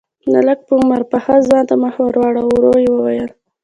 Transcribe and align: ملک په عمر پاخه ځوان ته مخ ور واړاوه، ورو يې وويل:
ملک 0.33 0.59
په 0.67 0.73
عمر 0.81 1.01
پاخه 1.11 1.35
ځوان 1.45 1.63
ته 1.69 1.75
مخ 1.83 1.95
ور 2.01 2.15
واړاوه، 2.21 2.51
ورو 2.53 2.73
يې 2.83 2.89
وويل: 2.93 3.29